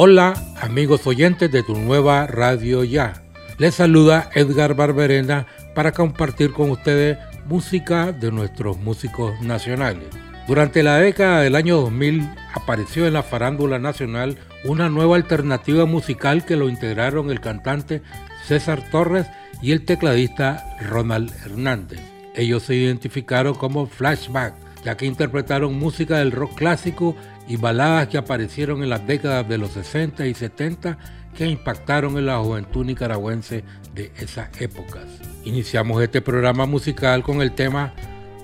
[0.00, 3.14] Hola amigos oyentes de tu nueva Radio Ya.
[3.58, 10.06] Les saluda Edgar Barberena para compartir con ustedes música de nuestros músicos nacionales.
[10.46, 16.44] Durante la década del año 2000 apareció en la farándula nacional una nueva alternativa musical
[16.44, 18.00] que lo integraron el cantante
[18.46, 19.26] César Torres
[19.60, 21.98] y el tecladista Ronald Hernández.
[22.36, 24.54] Ellos se identificaron como Flashback,
[24.84, 27.16] ya que interpretaron música del rock clásico
[27.48, 30.98] y baladas que aparecieron en las décadas de los 60 y 70
[31.36, 35.04] que impactaron en la juventud nicaragüense de esas épocas.
[35.44, 37.94] Iniciamos este programa musical con el tema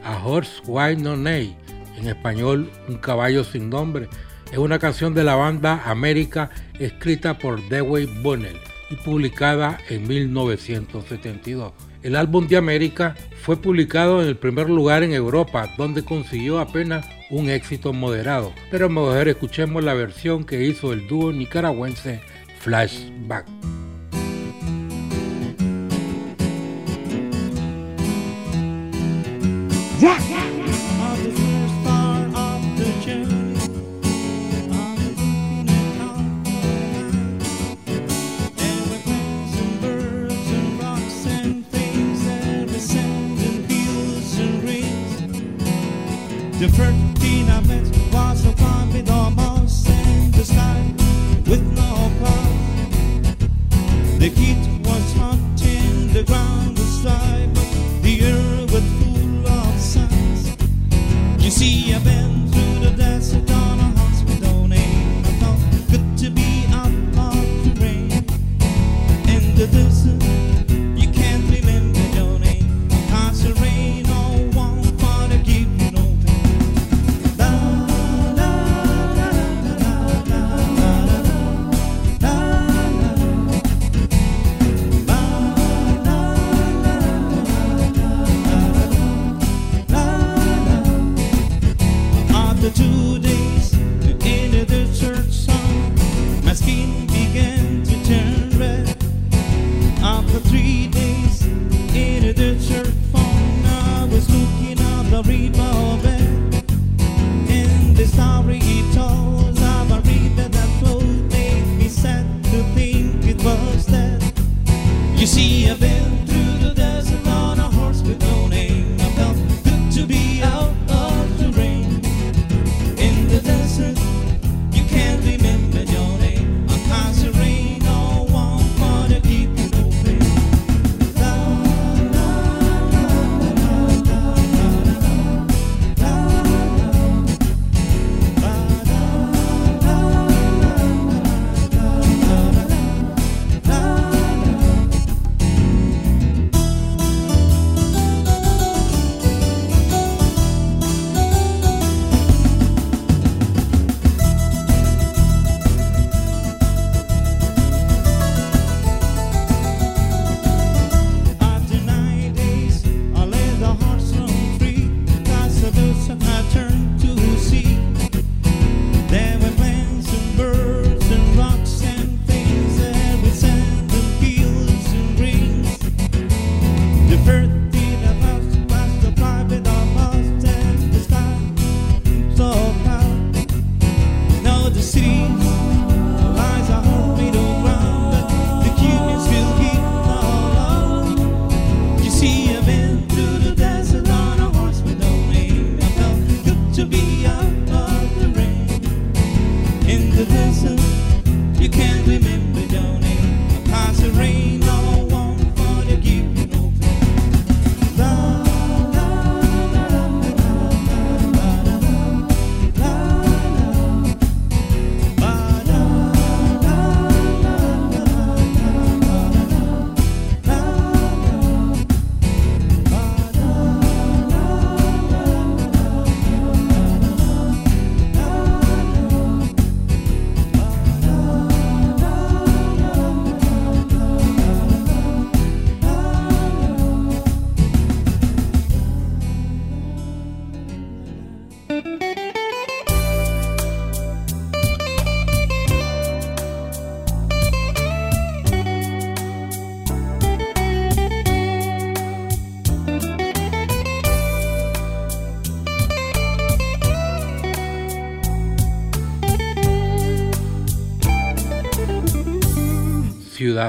[0.02, 1.56] A Horse Why No Name,
[1.98, 4.08] en español Un caballo sin nombre.
[4.50, 8.58] Es una canción de la banda América escrita por Dewey Bunnell
[8.90, 11.72] y publicada en 1972.
[12.02, 17.06] El álbum de América fue publicado en el primer lugar en Europa, donde consiguió apenas
[17.34, 18.52] un éxito moderado.
[18.70, 22.20] Pero mejor escuchemos la versión que hizo el dúo nicaragüense
[22.60, 23.46] Flashback.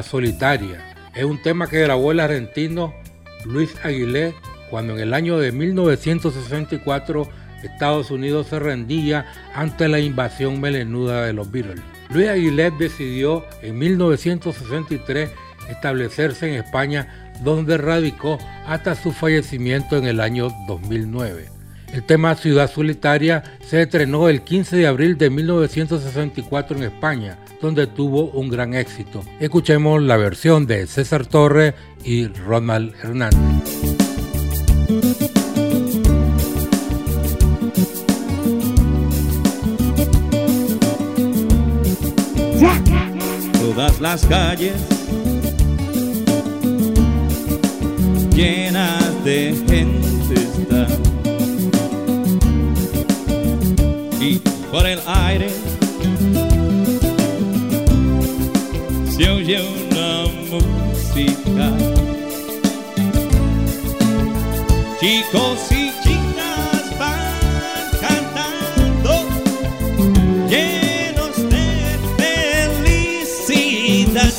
[0.04, 0.96] Solitaria.
[1.14, 2.94] Es un tema que grabó el argentino
[3.46, 4.34] Luis Aguilé
[4.70, 7.28] cuando en el año de 1964
[7.64, 11.82] Estados Unidos se rendía ante la invasión melenuda de los Beatles.
[12.10, 15.32] Luis Aguilé decidió en 1963
[15.70, 18.38] establecerse en España donde radicó
[18.68, 21.50] hasta su fallecimiento en el año 2009.
[21.94, 27.88] El tema Ciudad Solitaria se estrenó el 15 de abril de 1964 en España, donde
[27.88, 29.24] tuvo un gran éxito.
[29.40, 33.40] Escuchemos la versión de César Torre y Ronald Hernández.
[43.60, 44.76] Todas las calles
[48.36, 51.06] llenas de gente están
[54.72, 55.75] por el aire
[59.18, 61.72] se oye una música.
[65.00, 69.12] Chicos y chicas van cantando
[70.50, 71.66] llenos de
[72.84, 74.34] felicidad.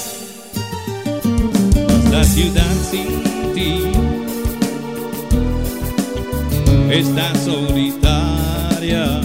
[2.10, 3.92] La ciudad sin ti
[6.90, 9.22] está solitaria.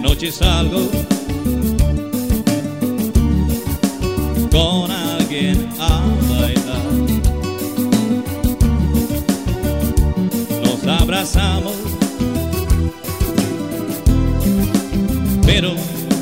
[0.00, 1.09] noche salgo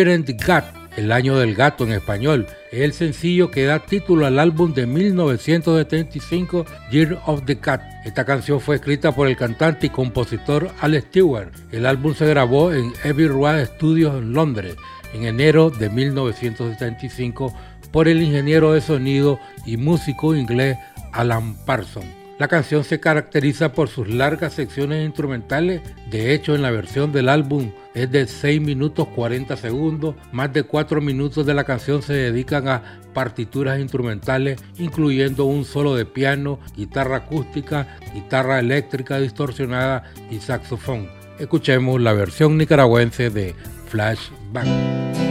[0.00, 0.64] The Gat,
[0.96, 4.86] el año del gato en español, es el sencillo que da título al álbum de
[4.86, 7.82] 1975 Year of the Cat.
[8.06, 11.52] Esta canción fue escrita por el cantante y compositor Al Stewart.
[11.70, 14.74] El álbum se grabó en Abbey Road Studios en Londres
[15.12, 17.54] en enero de 1975
[17.92, 20.78] por el ingeniero de sonido y músico inglés
[21.12, 22.19] Alan Parsons.
[22.40, 27.28] La canción se caracteriza por sus largas secciones instrumentales, de hecho en la versión del
[27.28, 32.14] álbum es de 6 minutos 40 segundos, más de 4 minutos de la canción se
[32.14, 40.38] dedican a partituras instrumentales, incluyendo un solo de piano, guitarra acústica, guitarra eléctrica distorsionada y
[40.38, 41.10] saxofón.
[41.38, 43.54] Escuchemos la versión nicaragüense de
[43.88, 45.29] Flashback.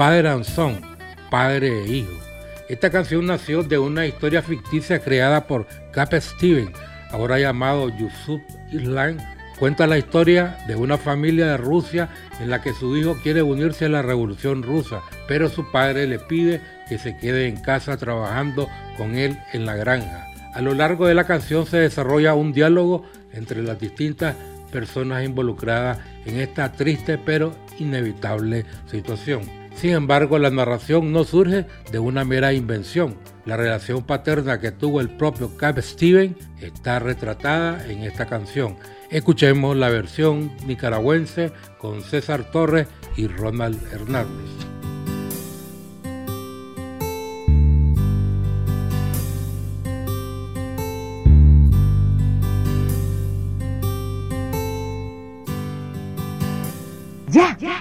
[0.00, 0.80] Father and Son,
[1.30, 2.18] Padre e Hijo.
[2.70, 6.72] Esta canción nació de una historia ficticia creada por Cap Steven,
[7.10, 8.40] ahora llamado Yusuf
[8.72, 9.18] Islam.
[9.58, 12.08] Cuenta la historia de una familia de Rusia
[12.40, 16.18] en la que su hijo quiere unirse a la revolución rusa, pero su padre le
[16.18, 20.24] pide que se quede en casa trabajando con él en la granja.
[20.54, 24.34] A lo largo de la canción se desarrolla un diálogo entre las distintas
[24.72, 29.59] personas involucradas en esta triste pero inevitable situación.
[29.74, 33.16] Sin embargo, la narración no surge de una mera invención.
[33.46, 38.76] La relación paterna que tuvo el propio Cap Steven está retratada en esta canción.
[39.10, 44.70] Escuchemos la versión nicaragüense con César Torres y Ronald Hernández.
[57.32, 57.69] Yeah.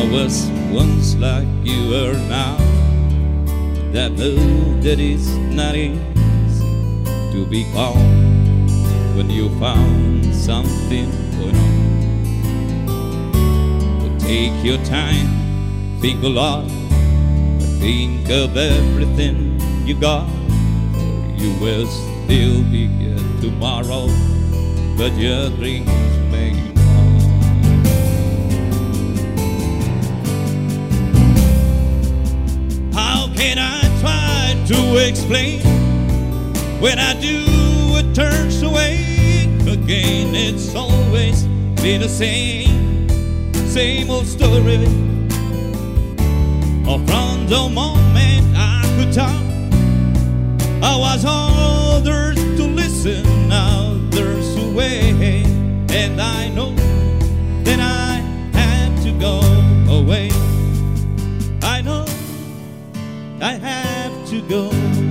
[0.00, 2.56] I was once like you are now.
[3.92, 6.00] That move that is not easy
[7.32, 7.98] to be calm
[9.14, 11.74] when you found something going on.
[14.00, 15.28] But take your time,
[16.00, 16.64] think a lot,
[17.78, 20.26] think of everything you got.
[20.96, 24.08] or You will still be here tomorrow,
[24.96, 25.90] but your dreams
[26.32, 26.79] may
[33.42, 35.60] And I try to explain
[36.78, 37.42] when I do
[37.96, 39.00] it turns away
[39.66, 40.34] again.
[40.34, 41.44] It's always
[41.82, 43.08] been the same,
[43.68, 44.76] same old story.
[46.86, 49.42] Oh, from the moment I could talk,
[50.82, 53.24] I was ordered to listen.
[53.48, 55.44] Now there's a way,
[55.90, 56.74] and I know
[57.64, 58.20] that I
[58.58, 59.40] have to go
[59.88, 60.30] away.
[64.30, 65.09] To go.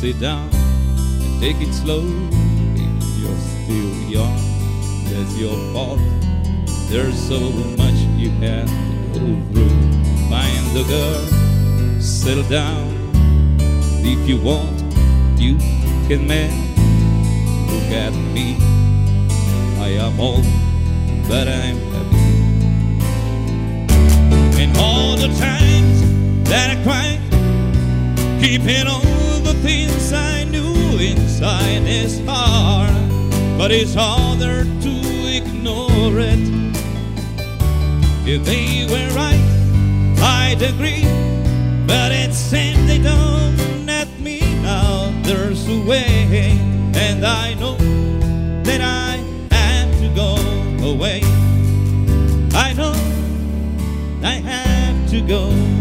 [0.00, 2.08] Sit down and take it slowly.
[3.20, 4.34] You're still young,
[5.04, 6.00] that's your fault.
[6.88, 7.38] There's so
[7.76, 8.66] much you have
[9.12, 9.76] to go through.
[10.30, 12.88] Find the girl, settle down.
[14.02, 14.80] If you want,
[15.38, 15.58] you
[16.08, 16.50] can man.
[17.68, 18.56] Look at me,
[19.80, 20.46] I am old,
[21.28, 22.16] but I'm happy.
[24.62, 27.20] And all the times that I cried
[28.40, 29.19] Keeping all
[30.12, 32.94] I knew inside is hard,
[33.56, 34.92] but it's harder to
[35.28, 36.44] ignore it.
[38.26, 39.40] If they were right,
[40.20, 41.04] I'd agree,
[41.86, 45.12] but it seems they don't let me now.
[45.22, 46.58] There's a way,
[46.94, 47.76] and I know
[48.64, 49.16] that I
[49.54, 50.36] have to go
[50.88, 51.20] away.
[52.54, 52.94] I know
[54.22, 55.79] I have to go.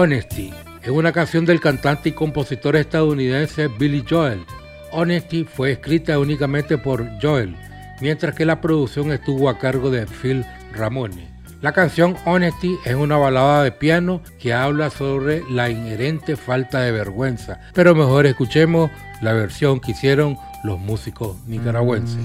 [0.00, 4.44] Honesty es una canción del cantante y compositor estadounidense Billy Joel.
[4.92, 7.56] Honesty fue escrita únicamente por Joel,
[8.00, 11.28] mientras que la producción estuvo a cargo de Phil Ramone.
[11.62, 16.92] La canción Honesty es una balada de piano que habla sobre la inherente falta de
[16.92, 22.22] vergüenza, pero mejor escuchemos la versión que hicieron los músicos nicaragüenses.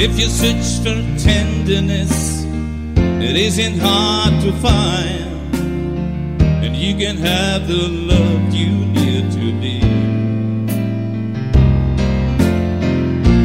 [0.00, 2.44] If you search for tenderness,
[3.20, 5.52] it isn't hard to find.
[6.40, 9.80] And you can have the love you need to be.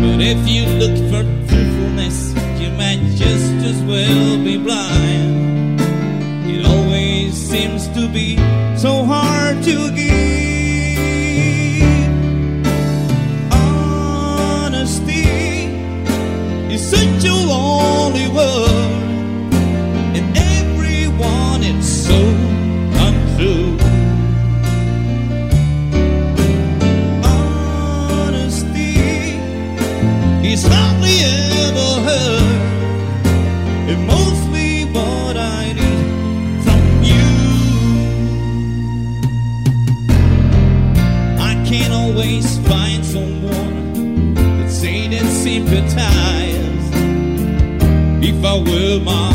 [0.04, 5.82] But if you look for truthfulness, you might just as well be blind.
[6.46, 8.38] It always seems to be
[8.78, 10.43] so hard to give.
[17.24, 18.83] you only were.
[48.44, 49.33] But I will, my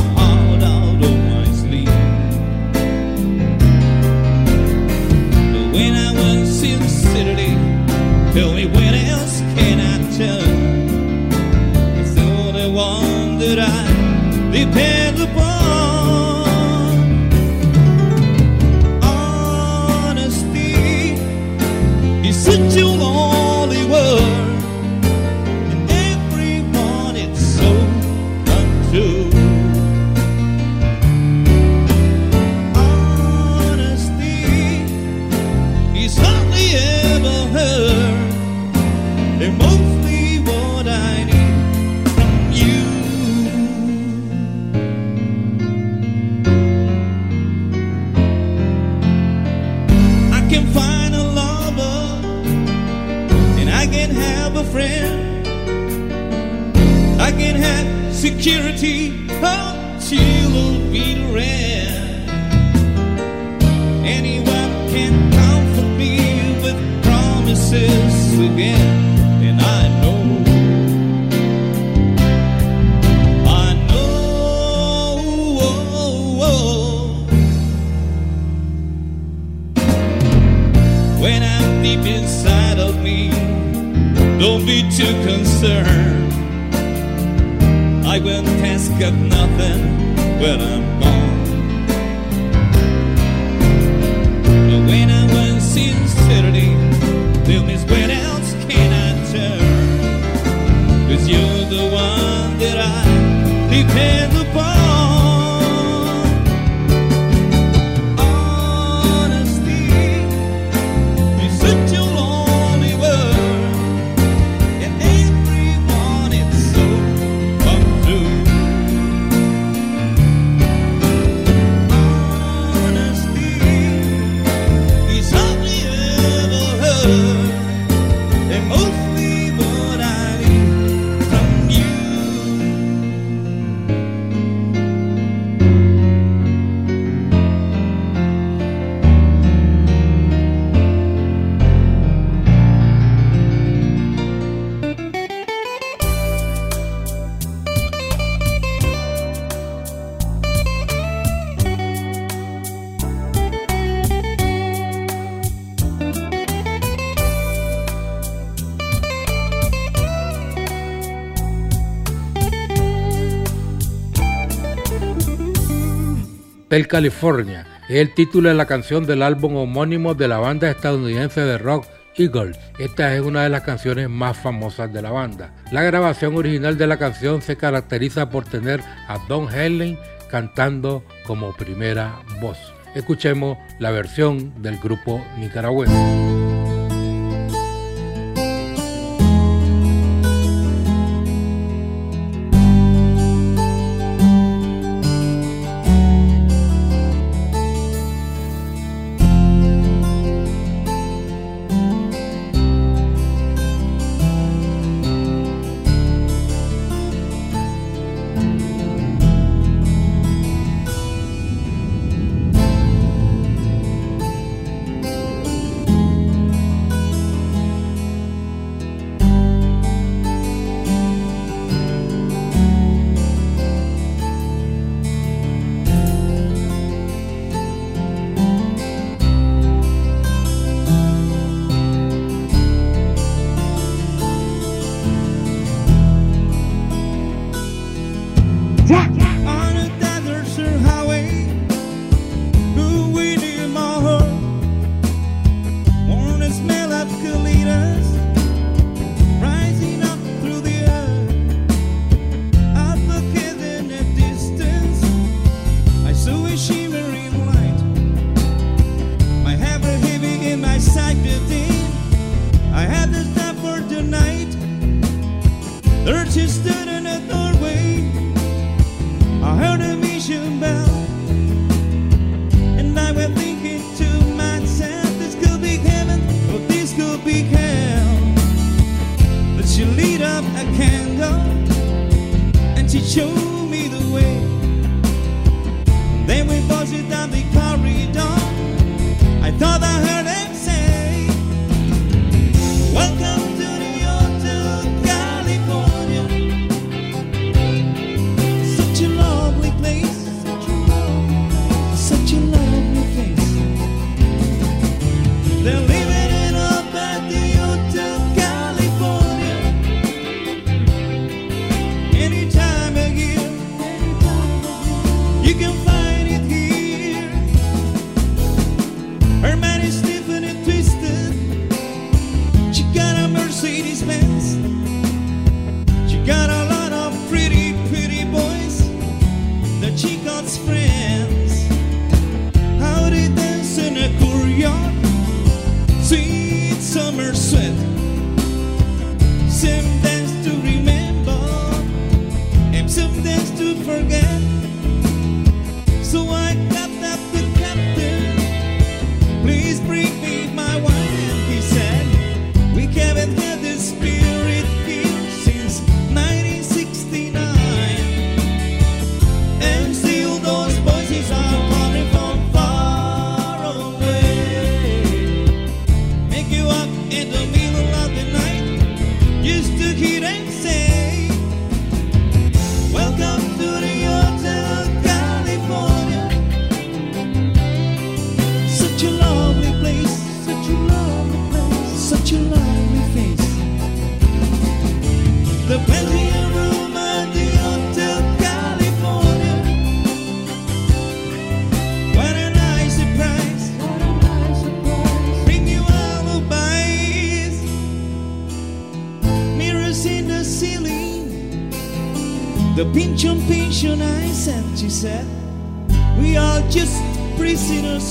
[166.68, 171.40] Hotel California es el título de la canción del álbum homónimo de la banda estadounidense
[171.40, 172.58] de rock Eagles.
[172.78, 175.54] Esta es una de las canciones más famosas de la banda.
[175.72, 179.98] La grabación original de la canción se caracteriza por tener a Don Henley
[180.30, 182.58] cantando como primera voz.
[182.94, 186.37] Escuchemos la versión del grupo nicaragüense.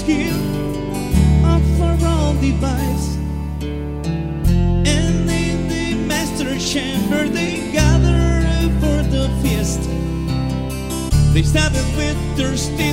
[0.08, 0.32] here
[1.44, 3.18] up for all device.
[3.62, 8.42] And in the master chamber they gather
[8.80, 9.82] for the feast.
[11.34, 12.87] They stab it with their steel.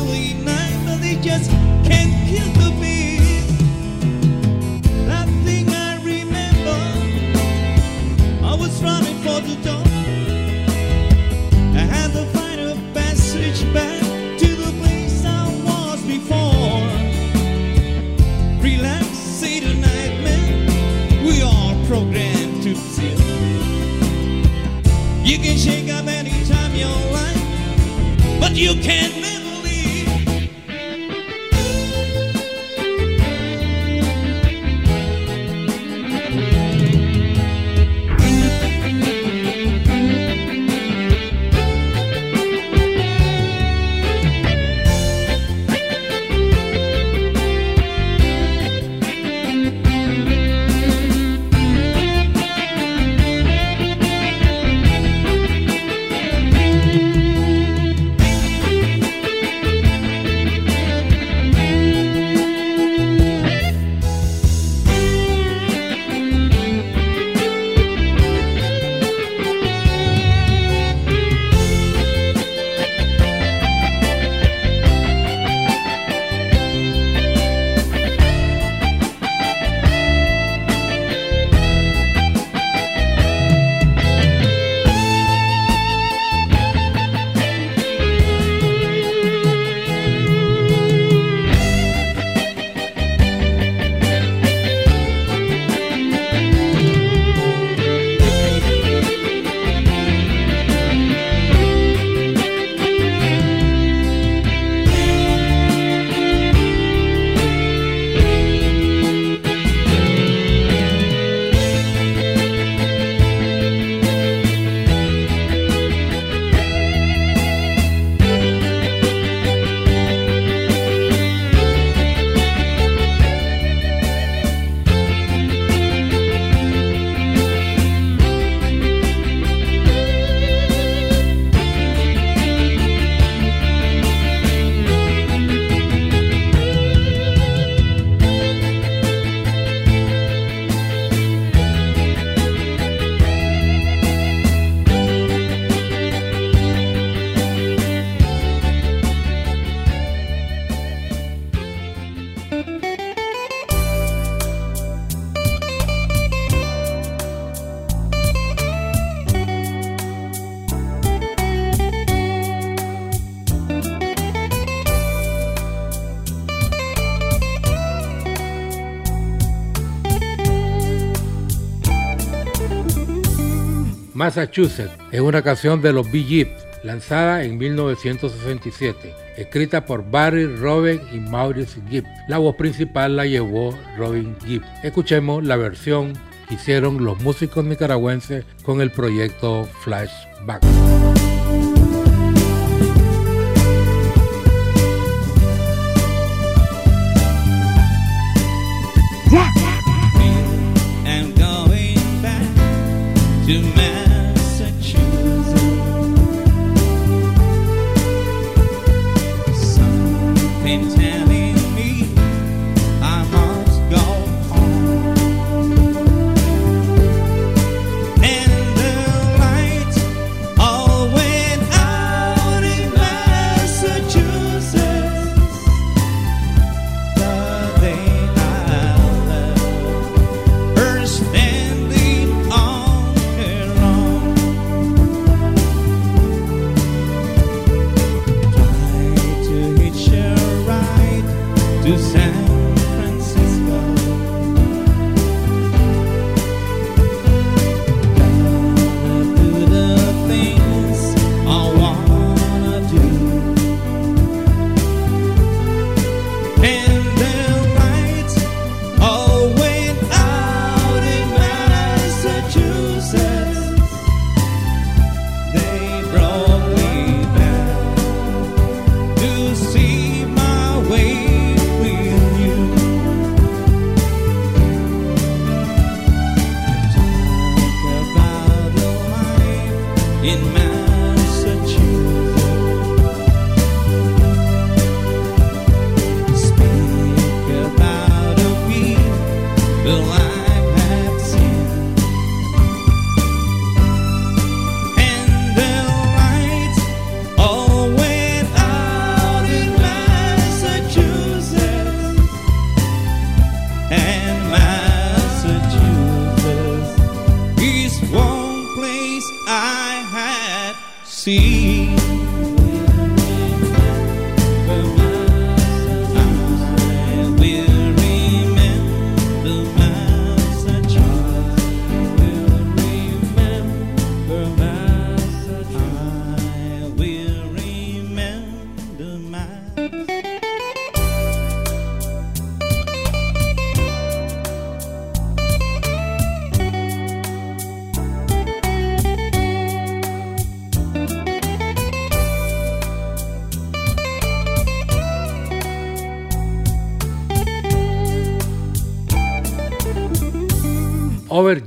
[174.24, 176.48] Massachusetts es una canción de los Bee Gees
[176.82, 182.06] lanzada en 1967, escrita por Barry, Robin y Maurice Gibb.
[182.26, 184.62] La voz principal la llevó Robin Gibb.
[184.82, 186.14] Escuchemos la versión
[186.48, 190.62] que hicieron los músicos nicaragüenses con el proyecto Flashback.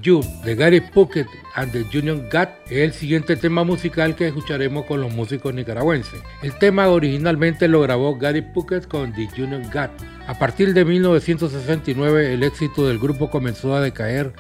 [0.08, 4.86] You de Gary Puckett and the Union Gat es el siguiente tema musical que escucharemos
[4.86, 6.22] con los músicos nicaragüenses.
[6.42, 9.92] El tema originalmente lo grabó Gary Puckett con The Union Gat.
[10.26, 14.32] A partir de 1969 el éxito del grupo comenzó a decaer.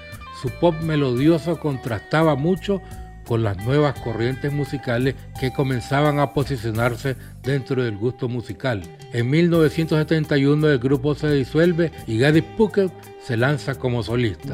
[0.41, 2.81] Su pop melodioso contrastaba mucho
[3.25, 8.83] con las nuevas corrientes musicales que comenzaban a posicionarse dentro del gusto musical.
[9.11, 14.53] En 1971 el grupo se disuelve y Gary Puckett se lanza como solista.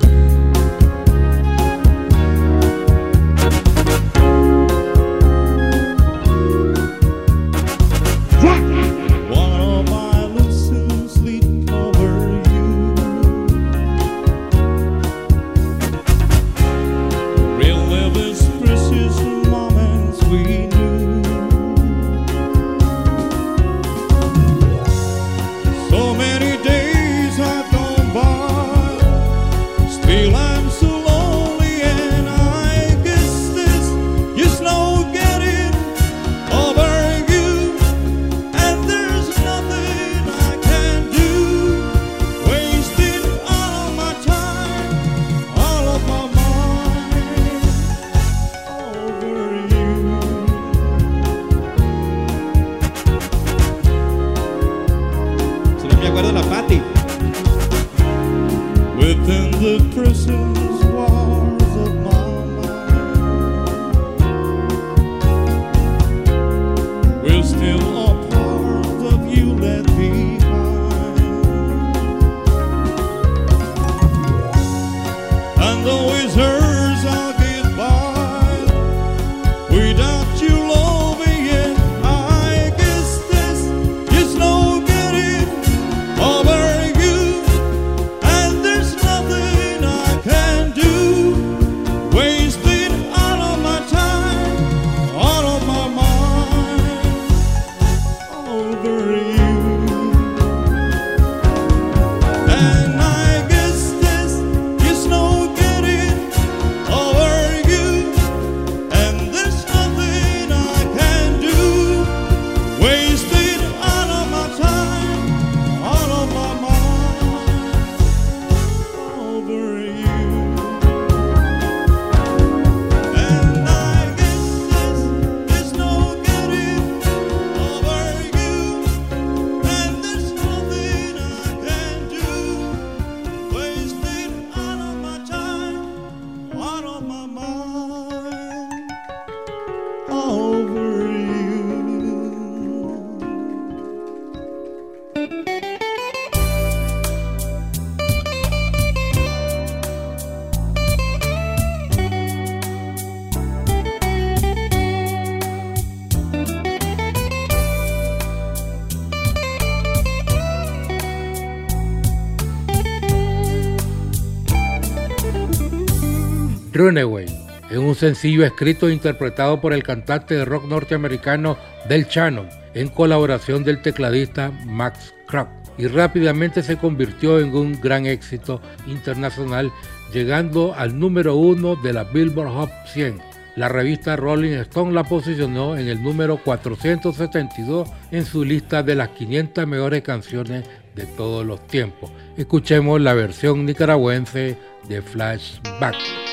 [166.84, 167.28] Runaway
[167.72, 171.58] es un sencillo escrito e interpretado por el cantante de rock norteamericano
[171.88, 178.06] Del Shannon en colaboración del tecladista Max Krop y rápidamente se convirtió en un gran
[178.06, 179.72] éxito internacional
[180.12, 183.22] llegando al número uno de la Billboard Hot 100.
[183.56, 189.10] La revista Rolling Stone la posicionó en el número 472 en su lista de las
[189.10, 190.66] 500 mejores canciones
[190.96, 192.12] de todos los tiempos.
[192.36, 194.58] Escuchemos la versión nicaragüense
[194.90, 196.33] de Flashback.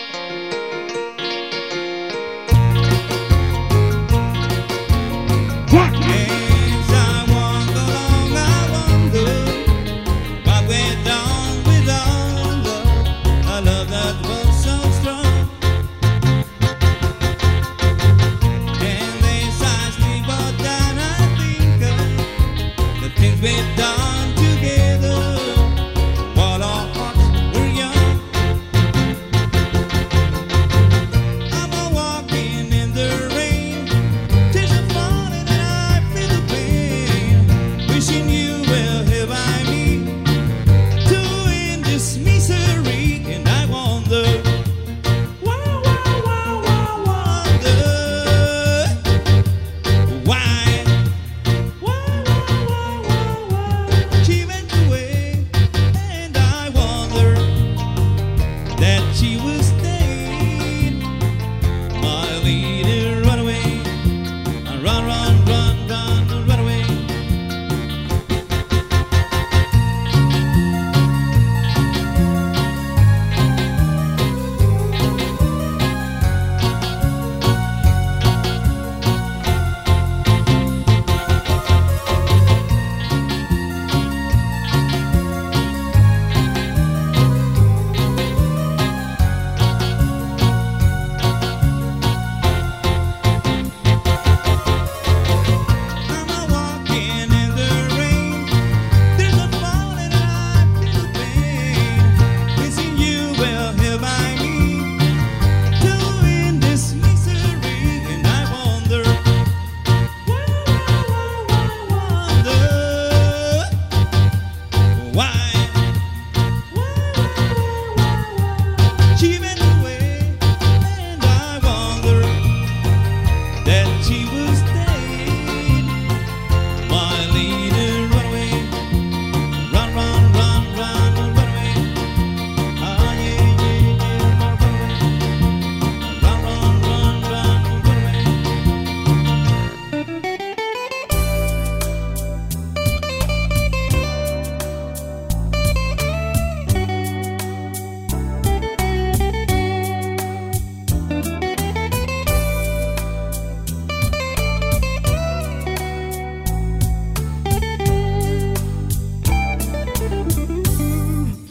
[59.12, 59.59] she was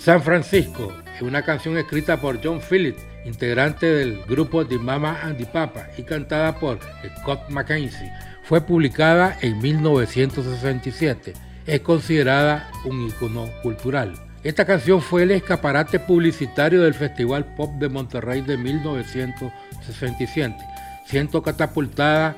[0.09, 5.37] San Francisco es una canción escrita por John Phillips, integrante del grupo The Mama and
[5.37, 6.79] the Papa y cantada por
[7.19, 8.11] Scott McKenzie.
[8.41, 11.33] Fue publicada en 1967.
[11.67, 14.15] Es considerada un icono cultural.
[14.43, 20.57] Esta canción fue el escaparate publicitario del Festival Pop de Monterrey de 1967,
[21.05, 22.35] siendo catapultada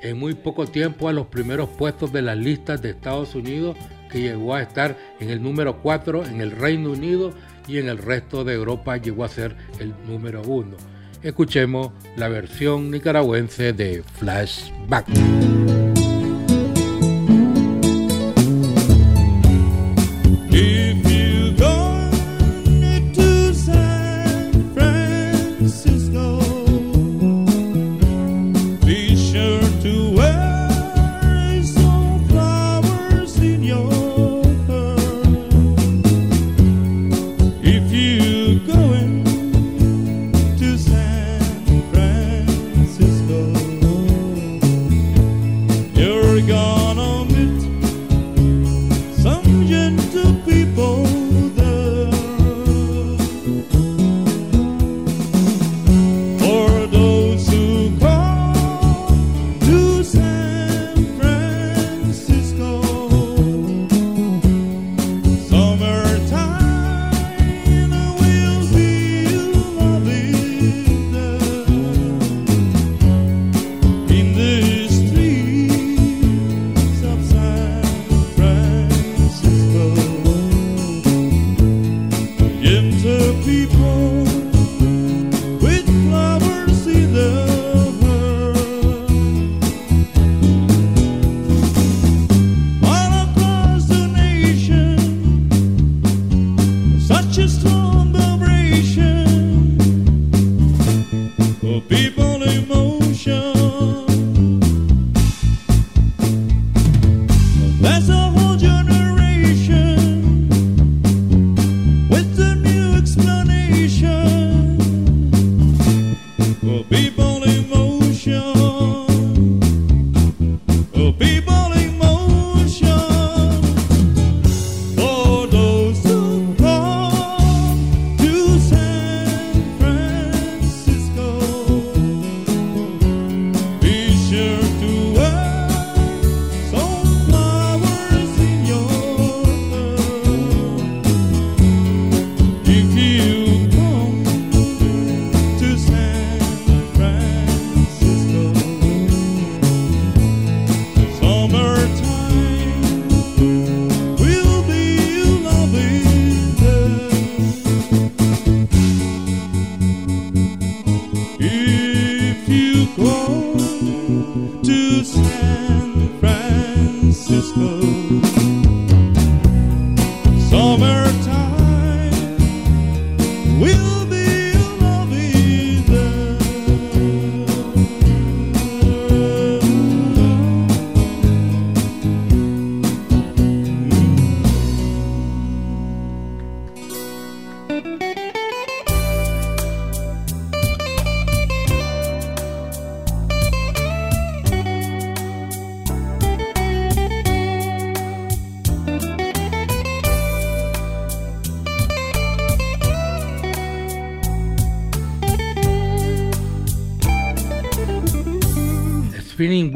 [0.00, 3.76] en muy poco tiempo a los primeros puestos de las listas de Estados Unidos
[4.10, 7.32] que llegó a estar en el número 4 en el Reino Unido
[7.66, 10.76] y en el resto de Europa llegó a ser el número 1.
[11.22, 15.06] Escuchemos la versión nicaragüense de Flashback.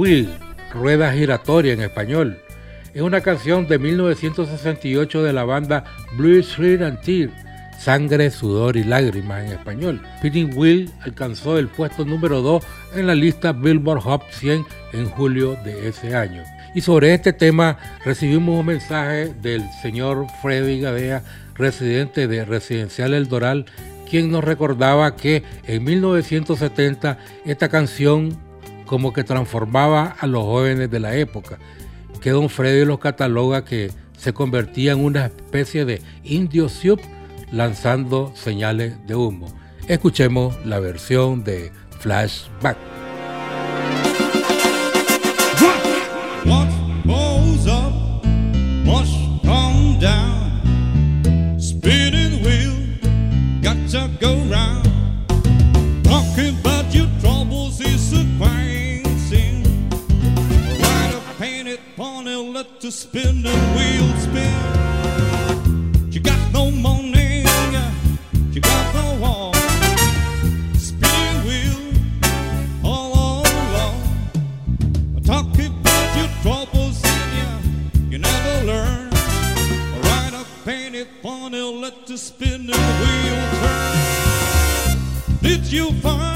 [0.05, 0.29] Wheel,
[0.71, 2.39] Rueda Giratoria en español.
[2.93, 5.85] Es una canción de 1968 de la banda
[6.19, 7.31] Blue Street and Tear,
[7.81, 10.03] Sangre, Sudor y Lágrimas en español.
[10.19, 12.63] Spinning Wheel alcanzó el puesto número 2
[12.97, 16.43] en la lista Billboard Hot 100 en julio de ese año.
[16.75, 21.23] Y sobre este tema recibimos un mensaje del señor Freddy Gadea,
[21.55, 23.65] residente de Residencial El Doral,
[24.11, 28.39] quien nos recordaba que en 1970 esta canción
[28.87, 31.59] como que transformaba a los jóvenes de la época,
[32.21, 37.01] que don Freddy los cataloga que se convertía en una especie de indio sub
[37.53, 39.47] lanzando señales de humo.
[39.87, 41.71] Escuchemos la versión de
[42.01, 42.79] Flashback.
[62.85, 66.13] To spin the wheel spin.
[66.13, 67.43] You got no money,
[68.53, 69.55] you got no wall.
[70.77, 71.81] Spinning wheel
[72.85, 74.03] all along.
[75.25, 79.09] Talk about your troubles in you, you never learn.
[80.03, 84.99] Ride a painted pony, let the spinning wheel turn.
[85.41, 86.34] Did you find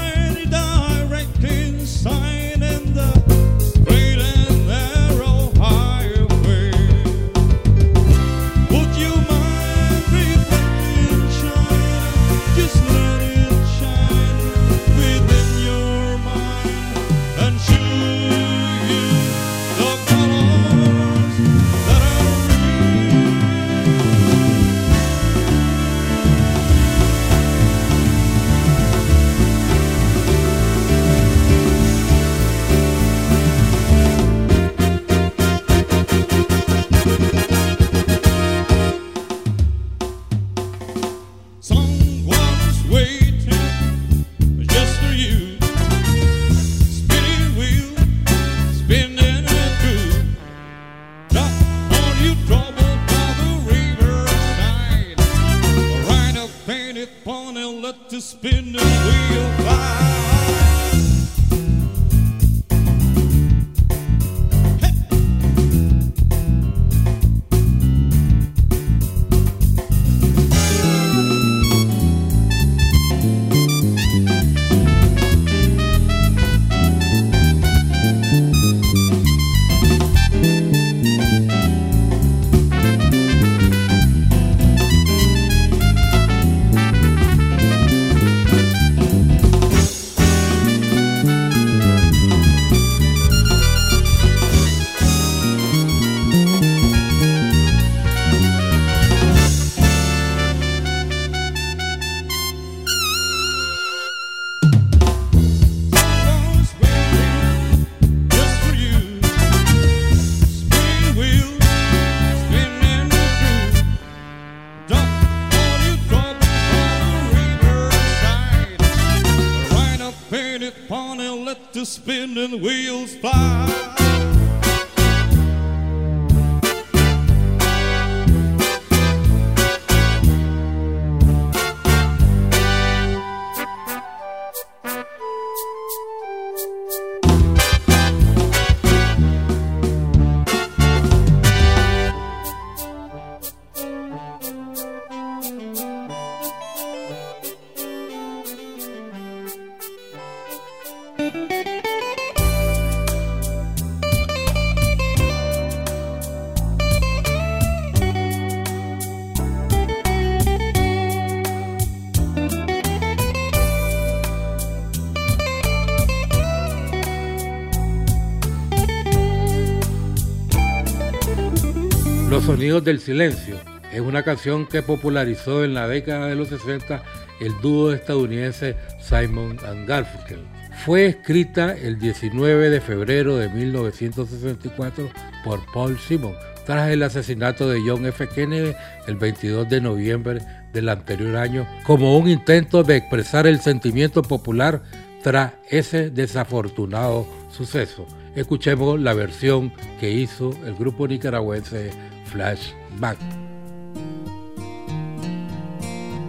[172.49, 173.57] Sonidos del Silencio
[173.93, 177.03] es una canción que popularizó en la década de los 60
[177.39, 180.39] el dúo estadounidense Simon and Garfunkel.
[180.83, 185.11] Fue escrita el 19 de febrero de 1964
[185.45, 186.33] por Paul Simon
[186.65, 188.27] tras el asesinato de John F.
[188.27, 188.73] Kennedy
[189.05, 190.41] el 22 de noviembre
[190.73, 194.81] del anterior año como un intento de expresar el sentimiento popular
[195.21, 198.07] tras ese desafortunado suceso.
[198.35, 201.91] Escuchemos la versión que hizo el grupo nicaragüense
[202.29, 203.17] flashback.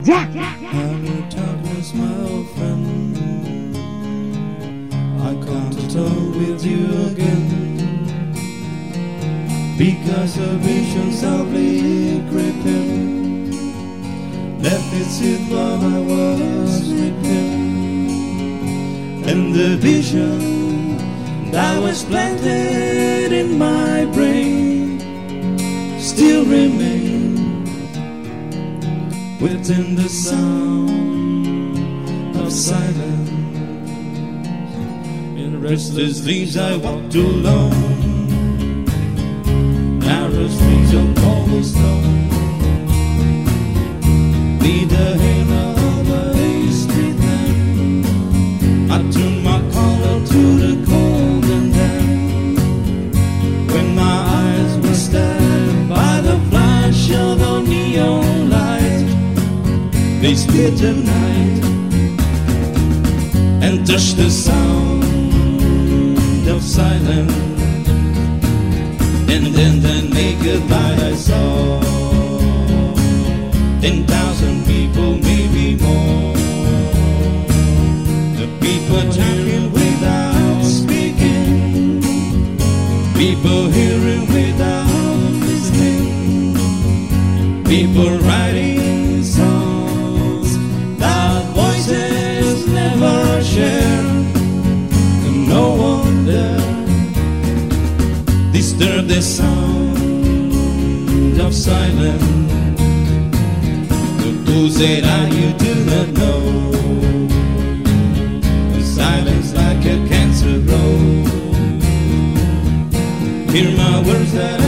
[0.03, 0.25] Yeah.
[0.75, 3.17] Hello, darkness, my old friend.
[5.21, 7.47] I come to talk with you again.
[9.77, 13.51] Because a vision softly creeping
[14.63, 17.61] left its seat while I was sleeping.
[19.31, 24.60] And the vision that was planted in my brain
[26.21, 27.65] still remain
[29.41, 31.79] within the sound
[32.37, 33.31] of silence.
[35.43, 38.85] In restless days I walked alone,
[39.99, 42.29] narrow streets of cobblestone.
[44.59, 45.51] Need the hand
[45.89, 46.35] of a
[46.81, 48.07] street lamp.
[48.93, 48.99] I
[60.37, 61.65] Split the night
[63.63, 65.03] And touch the sound
[66.49, 67.33] of silence.
[69.29, 71.81] And then the naked light I saw.
[73.81, 76.35] Ten thousand people, maybe more.
[78.41, 82.01] The people talking without speaking.
[83.15, 84.87] People hearing without
[85.49, 86.55] listening.
[87.65, 88.60] People writing
[98.81, 100.09] disturb the sound
[101.39, 102.23] of silence.
[104.23, 106.41] The fools that I you do not know.
[108.73, 111.29] The silence like a cancer grows.
[113.53, 114.60] Hear my words that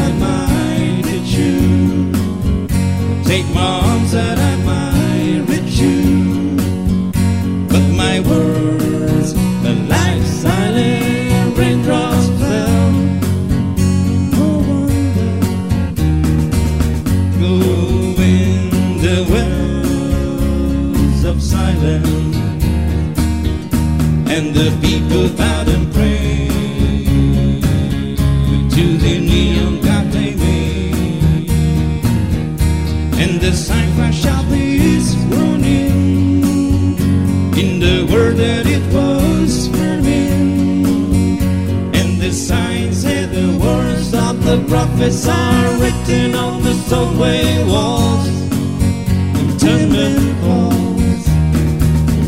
[45.03, 48.29] prophets are written on the subway walls.
[48.29, 51.27] And tenement calls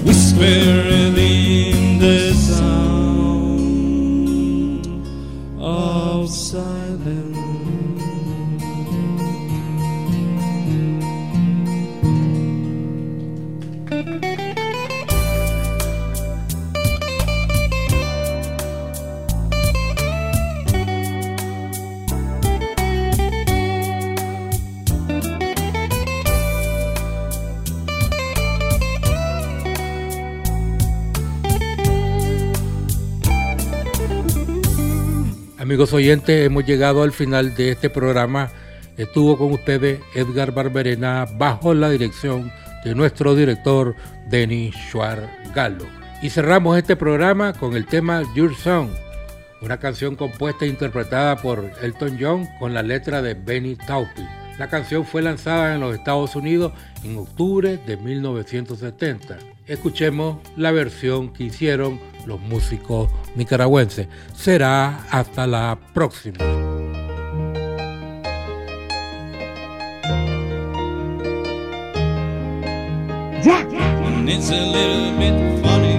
[0.03, 3.27] whisper in the sound
[5.61, 6.84] of silence.
[35.85, 38.51] Amigos oyentes, hemos llegado al final de este programa.
[38.97, 42.51] Estuvo con ustedes Edgar Barberena bajo la dirección
[42.87, 43.95] de nuestro director
[44.31, 45.85] Denis Schwarz Gallo.
[46.23, 48.89] Y cerramos este programa con el tema Your Song
[49.61, 54.44] una canción compuesta e interpretada por Elton John con la letra de Benny Taupin.
[54.59, 59.39] La canción fue lanzada en los Estados Unidos en octubre de 1970.
[59.67, 64.09] Escuchemos la versión que hicieron los músicos nicaragüenses.
[64.35, 66.39] Será hasta la próxima.
[74.27, 75.97] It's a little bit funny,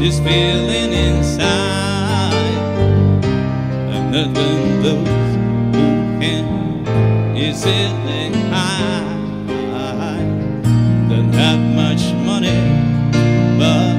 [0.00, 2.32] this feeling inside.
[3.92, 4.32] I'm
[7.52, 9.12] easily hide.
[11.08, 12.60] Don't have much money,
[13.58, 13.92] but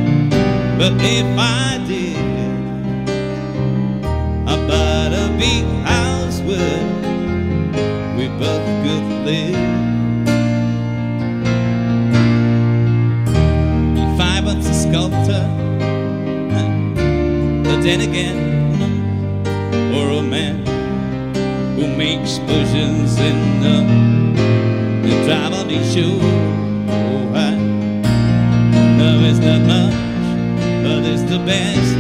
[0.80, 2.18] but if I did,
[4.49, 6.84] I'd buy a big house where
[8.18, 9.62] we both could live.
[14.04, 15.45] If I was a sculptor,
[17.64, 18.38] but then again,
[19.93, 20.62] or a man
[21.84, 23.78] who makes potions in the,
[25.06, 26.18] the traveling show.
[26.88, 27.56] Oh, I
[28.98, 29.94] know it's not much,
[30.84, 31.96] but it's the best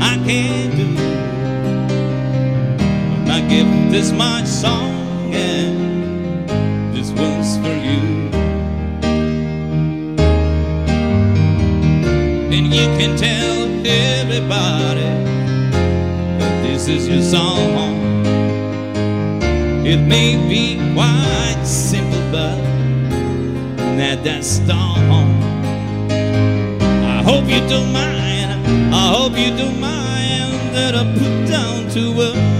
[0.00, 0.88] I can do.
[3.26, 6.48] My gift is my song, and
[6.94, 8.00] this one's for you.
[12.54, 15.10] And you can tell everybody
[16.38, 17.79] that this is your song.
[19.92, 22.56] It may be quite simple, but
[23.96, 25.42] not that strong.
[27.02, 28.94] I hope you don't mind.
[28.94, 32.59] I hope you don't mind that I put down to words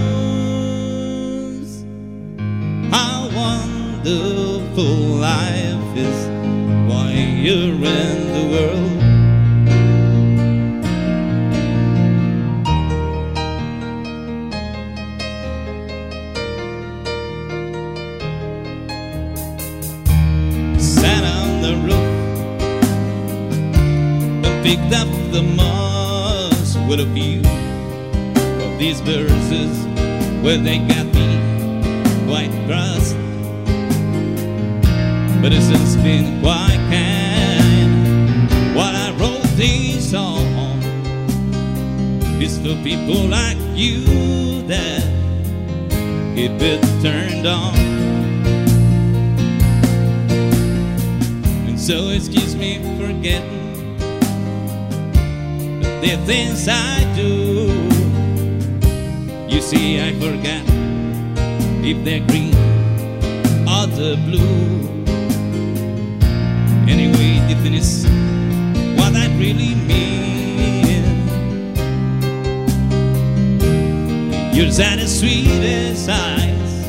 [75.95, 76.87] sweetest eyes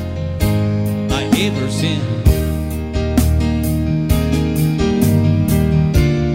[1.12, 2.00] I ever seen.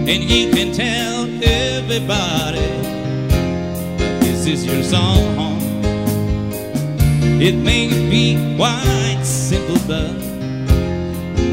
[0.08, 2.58] And you can tell everybody
[4.20, 5.58] this is your song.
[7.40, 10.12] It may be quite simple, but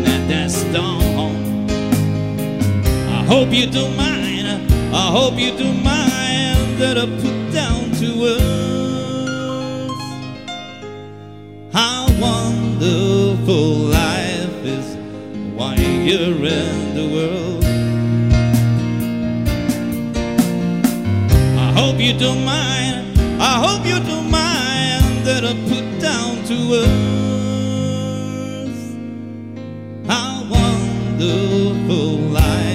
[0.04, 1.70] not that strong.
[3.10, 4.48] I hope you don't mind.
[4.94, 7.35] I hope you don't mind that I put
[16.06, 17.66] you're in the world.
[21.58, 23.20] I hope you don't mind.
[23.42, 26.86] I hope you don't mind that I put down to words
[30.08, 32.75] how wonderful life